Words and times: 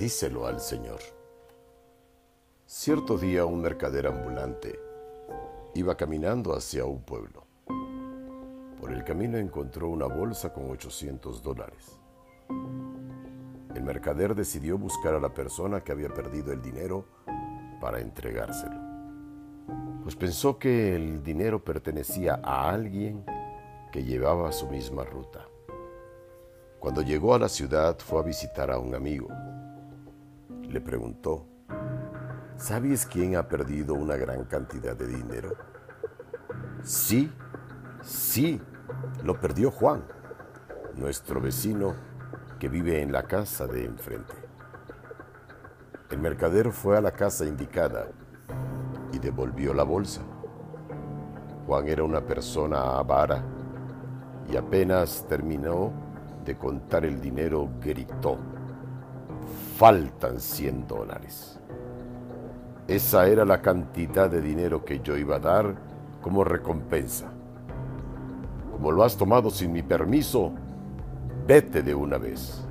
díselo 0.00 0.46
al 0.46 0.60
Señor. 0.60 0.98
Cierto 2.64 3.18
día 3.18 3.44
un 3.44 3.60
mercader 3.60 4.06
ambulante 4.06 4.80
iba 5.74 5.94
caminando 5.94 6.56
hacia 6.56 6.86
un 6.86 7.02
pueblo. 7.02 7.44
Por 8.80 8.92
el 8.92 9.04
camino 9.04 9.36
encontró 9.36 9.90
una 9.90 10.06
bolsa 10.06 10.54
con 10.54 10.70
800 10.70 11.42
dólares. 11.42 12.00
El 13.74 13.82
mercader 13.82 14.34
decidió 14.34 14.78
buscar 14.78 15.12
a 15.12 15.20
la 15.20 15.34
persona 15.34 15.84
que 15.84 15.92
había 15.92 16.08
perdido 16.08 16.50
el 16.50 16.62
dinero 16.62 17.04
para 17.78 18.00
entregárselo, 18.00 18.80
pues 20.02 20.16
pensó 20.16 20.58
que 20.58 20.96
el 20.96 21.22
dinero 21.22 21.62
pertenecía 21.62 22.40
a 22.42 22.70
alguien 22.70 23.22
que 23.92 24.02
llevaba 24.02 24.50
su 24.50 24.66
misma 24.66 25.04
ruta. 25.04 25.46
Cuando 26.78 27.02
llegó 27.02 27.34
a 27.34 27.38
la 27.38 27.50
ciudad 27.50 27.98
fue 27.98 28.20
a 28.20 28.24
visitar 28.24 28.70
a 28.70 28.78
un 28.78 28.94
amigo. 28.94 29.28
Le 30.70 30.80
preguntó, 30.80 31.48
¿sabes 32.56 33.04
quién 33.04 33.34
ha 33.34 33.48
perdido 33.48 33.94
una 33.94 34.14
gran 34.14 34.44
cantidad 34.44 34.94
de 34.96 35.08
dinero? 35.08 35.56
Sí, 36.84 37.32
sí, 38.02 38.62
lo 39.24 39.40
perdió 39.40 39.72
Juan, 39.72 40.04
nuestro 40.94 41.40
vecino 41.40 41.96
que 42.60 42.68
vive 42.68 43.02
en 43.02 43.10
la 43.10 43.24
casa 43.24 43.66
de 43.66 43.84
enfrente. 43.84 44.34
El 46.08 46.20
mercader 46.20 46.70
fue 46.70 46.96
a 46.96 47.00
la 47.00 47.10
casa 47.10 47.44
indicada 47.46 48.06
y 49.12 49.18
devolvió 49.18 49.74
la 49.74 49.82
bolsa. 49.82 50.22
Juan 51.66 51.88
era 51.88 52.04
una 52.04 52.20
persona 52.20 52.96
avara 52.96 53.42
y 54.48 54.56
apenas 54.56 55.26
terminó 55.28 55.92
de 56.44 56.56
contar 56.56 57.04
el 57.04 57.20
dinero 57.20 57.68
gritó, 57.80 58.38
faltan 59.76 60.40
100 60.40 60.86
dólares. 60.86 61.58
Esa 62.86 63.28
era 63.28 63.44
la 63.44 63.62
cantidad 63.62 64.28
de 64.28 64.40
dinero 64.40 64.84
que 64.84 65.00
yo 65.00 65.16
iba 65.16 65.36
a 65.36 65.40
dar 65.40 65.74
como 66.20 66.44
recompensa. 66.44 67.30
Como 68.72 68.90
lo 68.90 69.04
has 69.04 69.16
tomado 69.16 69.50
sin 69.50 69.72
mi 69.72 69.82
permiso, 69.82 70.52
vete 71.46 71.82
de 71.82 71.94
una 71.94 72.18
vez. 72.18 72.64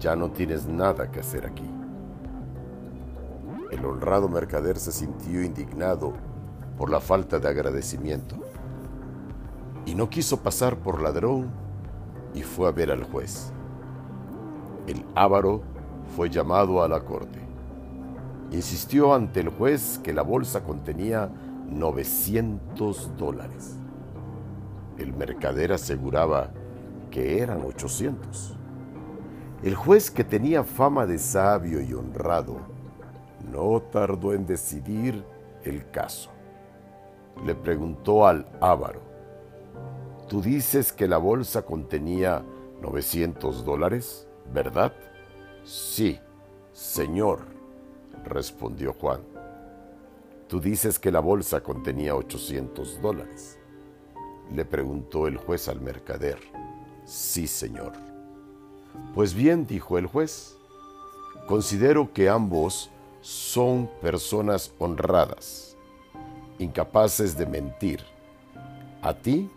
Ya 0.00 0.16
no 0.16 0.30
tienes 0.30 0.66
nada 0.66 1.10
que 1.10 1.20
hacer 1.20 1.46
aquí. 1.46 1.70
El 3.70 3.84
honrado 3.84 4.28
mercader 4.28 4.78
se 4.78 4.92
sintió 4.92 5.42
indignado 5.42 6.12
por 6.78 6.90
la 6.90 7.00
falta 7.00 7.38
de 7.38 7.48
agradecimiento 7.48 8.36
y 9.84 9.94
no 9.94 10.08
quiso 10.08 10.38
pasar 10.38 10.76
por 10.76 11.00
ladrón 11.00 11.50
y 12.34 12.42
fue 12.42 12.68
a 12.68 12.72
ver 12.72 12.90
al 12.90 13.04
juez. 13.04 13.52
El 14.86 15.04
ávaro 15.14 15.62
fue 16.14 16.30
llamado 16.30 16.82
a 16.82 16.88
la 16.88 17.00
corte. 17.00 17.40
Insistió 18.52 19.14
ante 19.14 19.40
el 19.40 19.48
juez 19.48 19.98
que 20.02 20.12
la 20.12 20.22
bolsa 20.22 20.62
contenía 20.62 21.30
900 21.68 23.16
dólares. 23.16 23.76
El 24.98 25.12
mercader 25.12 25.72
aseguraba 25.72 26.50
que 27.10 27.40
eran 27.40 27.62
800. 27.62 28.56
El 29.62 29.74
juez, 29.74 30.10
que 30.10 30.22
tenía 30.22 30.62
fama 30.64 31.06
de 31.06 31.18
sabio 31.18 31.80
y 31.80 31.92
honrado, 31.92 32.58
no 33.50 33.80
tardó 33.80 34.32
en 34.32 34.46
decidir 34.46 35.24
el 35.64 35.90
caso. 35.90 36.30
Le 37.44 37.54
preguntó 37.54 38.26
al 38.26 38.46
ávaro, 38.60 39.00
Tú 40.28 40.42
dices 40.42 40.92
que 40.92 41.06
la 41.06 41.18
bolsa 41.18 41.62
contenía 41.62 42.42
900 42.82 43.64
dólares, 43.64 44.26
¿verdad? 44.52 44.92
Sí, 45.66 46.20
señor, 46.72 47.40
respondió 48.24 48.92
Juan. 48.92 49.20
Tú 50.46 50.60
dices 50.60 51.00
que 51.00 51.10
la 51.10 51.18
bolsa 51.18 51.60
contenía 51.60 52.14
800 52.14 53.02
dólares. 53.02 53.58
Le 54.54 54.64
preguntó 54.64 55.26
el 55.26 55.36
juez 55.36 55.66
al 55.66 55.80
mercader. 55.80 56.38
Sí, 57.04 57.48
señor. 57.48 57.94
Pues 59.12 59.34
bien, 59.34 59.66
dijo 59.66 59.98
el 59.98 60.06
juez, 60.06 60.56
considero 61.48 62.12
que 62.12 62.28
ambos 62.28 62.92
son 63.20 63.90
personas 64.00 64.72
honradas, 64.78 65.76
incapaces 66.60 67.36
de 67.36 67.44
mentir. 67.44 68.04
A 69.02 69.14
ti 69.14 69.50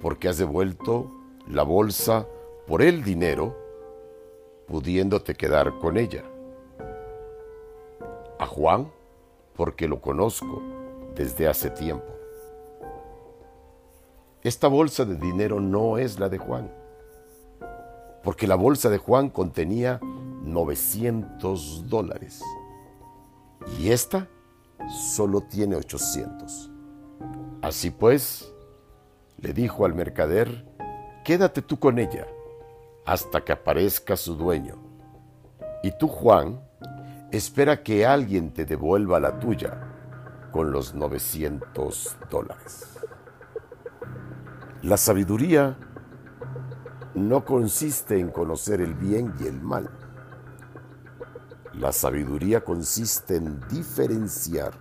porque 0.00 0.28
has 0.28 0.38
devuelto 0.38 1.12
la 1.46 1.62
bolsa 1.62 2.26
por 2.66 2.80
el 2.80 3.04
dinero, 3.04 3.61
pudiéndote 4.66 5.34
quedar 5.34 5.78
con 5.78 5.96
ella. 5.96 6.24
A 8.38 8.46
Juan, 8.46 8.90
porque 9.54 9.88
lo 9.88 10.00
conozco 10.00 10.62
desde 11.14 11.48
hace 11.48 11.70
tiempo. 11.70 12.06
Esta 14.42 14.66
bolsa 14.66 15.04
de 15.04 15.16
dinero 15.16 15.60
no 15.60 15.98
es 15.98 16.18
la 16.18 16.28
de 16.28 16.38
Juan, 16.38 16.70
porque 18.24 18.46
la 18.46 18.56
bolsa 18.56 18.88
de 18.90 18.98
Juan 18.98 19.30
contenía 19.30 20.00
900 20.42 21.88
dólares 21.88 22.42
y 23.78 23.90
esta 23.90 24.26
solo 24.88 25.42
tiene 25.42 25.76
800. 25.76 26.70
Así 27.62 27.90
pues, 27.90 28.52
le 29.38 29.52
dijo 29.52 29.84
al 29.84 29.94
mercader, 29.94 30.66
quédate 31.24 31.62
tú 31.62 31.78
con 31.78 32.00
ella 32.00 32.26
hasta 33.04 33.42
que 33.42 33.52
aparezca 33.52 34.16
su 34.16 34.36
dueño. 34.36 34.76
Y 35.82 35.92
tú, 35.98 36.08
Juan, 36.08 36.60
espera 37.30 37.82
que 37.82 38.06
alguien 38.06 38.52
te 38.52 38.64
devuelva 38.64 39.18
la 39.18 39.38
tuya 39.38 39.80
con 40.50 40.70
los 40.70 40.94
900 40.94 42.16
dólares. 42.30 42.98
La 44.82 44.96
sabiduría 44.96 45.76
no 47.14 47.44
consiste 47.44 48.18
en 48.18 48.30
conocer 48.30 48.80
el 48.80 48.94
bien 48.94 49.34
y 49.40 49.46
el 49.46 49.60
mal. 49.60 49.90
La 51.74 51.92
sabiduría 51.92 52.62
consiste 52.62 53.36
en 53.36 53.60
diferenciar 53.68 54.72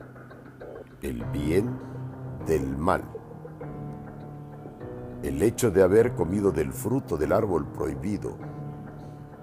el 1.02 1.24
bien 1.26 1.80
del 2.46 2.78
mal 2.78 3.21
el 5.24 5.42
hecho 5.42 5.70
de 5.70 5.84
haber 5.84 6.14
comido 6.14 6.52
del 6.52 6.74
fruto 6.74 7.18
del 7.18 7.32
árbol 7.32 7.68
prohibido 7.68 8.36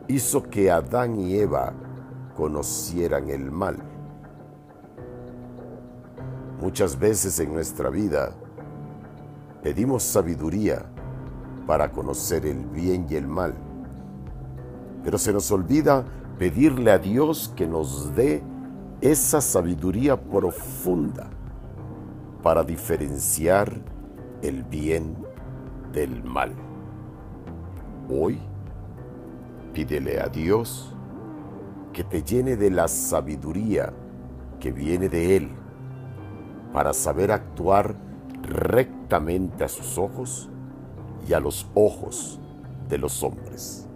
hizo 0.09 0.43
que 0.43 0.71
Adán 0.71 1.21
y 1.21 1.37
Eva 1.37 1.73
conocieran 2.37 3.29
el 3.29 3.51
mal. 3.51 3.77
Muchas 6.61 6.99
veces 6.99 7.39
en 7.39 7.53
nuestra 7.53 7.91
vida 7.91 8.33
pedimos 9.63 10.03
sabiduría 10.03 10.85
para 11.67 11.93
conocer 11.93 12.47
el 12.47 12.65
bien 12.67 13.07
y 13.09 13.15
el 13.15 13.29
mal, 13.29 13.55
pero 15.05 15.19
se 15.19 15.33
nos 15.33 15.51
olvida 15.53 16.05
pedirle 16.39 16.91
a 16.91 16.99
Dios 16.99 17.53
que 17.55 17.67
nos 17.67 18.15
dé 18.17 18.43
esa 19.01 19.41
sabiduría 19.41 20.21
profunda 20.21 21.29
para 22.43 22.65
diferenciar 22.65 23.73
el 24.43 24.65
bien 24.65 25.28
del 25.93 26.23
mal. 26.25 26.55
Hoy 28.09 28.39
pídele 29.73 30.21
a 30.21 30.29
Dios 30.29 30.95
que 31.93 32.05
te 32.05 32.23
llene 32.23 32.57
de 32.57 32.71
la 32.71 32.89
sabiduría 32.89 33.93
que 34.61 34.73
viene 34.73 35.09
de 35.09 35.37
Él 35.37 35.51
para 36.73 36.93
saber 36.93 37.33
actuar 37.33 37.95
rectamente 38.43 39.65
a 39.65 39.69
sus 39.69 39.99
ojos 39.99 40.49
y 41.29 41.33
a 41.33 41.41
los 41.41 41.67
ojos 41.75 42.41
de 42.89 42.99
los 42.99 43.23
hombres. 43.23 43.87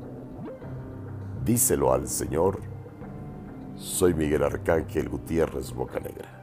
Díselo 1.45 1.93
al 1.93 2.07
Señor. 2.09 2.61
Soy 3.77 4.15
Miguel 4.15 4.45
Arcángel 4.45 5.09
Gutiérrez 5.09 5.73
Bocanegra. 5.73 6.42